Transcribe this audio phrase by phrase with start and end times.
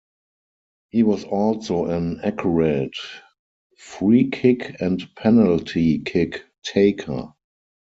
[0.89, 2.97] He was also an accurate
[3.77, 7.33] free-kick and penalty kick taker.